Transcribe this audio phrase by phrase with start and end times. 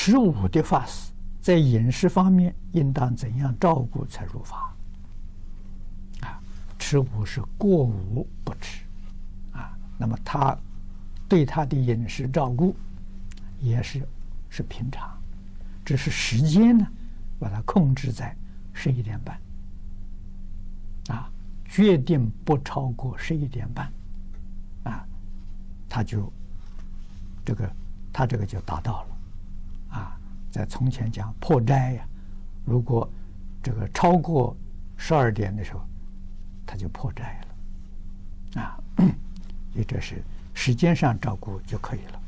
[0.00, 1.10] 持午的法师
[1.40, 4.72] 在饮食方面应当怎样照顾才入法？
[6.20, 6.38] 啊，
[6.78, 8.84] 持午是过午不吃，
[9.52, 10.56] 啊，那么他
[11.28, 12.76] 对他的饮食照顾
[13.58, 14.06] 也是
[14.48, 15.10] 是平常，
[15.84, 16.86] 只是时间呢，
[17.40, 18.34] 把它控制在
[18.72, 19.40] 十一点半，
[21.08, 21.28] 啊，
[21.64, 23.92] 决定不超过十一点半，
[24.84, 25.04] 啊，
[25.88, 26.32] 他就
[27.44, 27.68] 这个
[28.12, 29.17] 他这个就达到了。
[30.50, 32.06] 在从前讲破斋呀，
[32.64, 33.08] 如果
[33.62, 34.56] 这个超过
[34.96, 35.80] 十二点的时候，
[36.66, 37.40] 他就破斋
[38.54, 38.78] 了，啊，
[39.74, 40.22] 也这是
[40.54, 42.20] 时间上照顾就可以了。